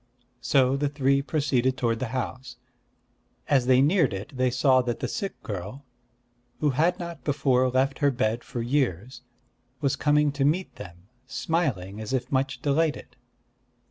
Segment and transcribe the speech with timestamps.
[0.41, 2.57] So the three proceeded toward the house.
[3.47, 5.85] As they neared it, they saw that the sick girl,
[6.59, 9.21] who had not before left her bed for years,
[9.79, 13.15] was coming to meet them, smiling as if much delighted.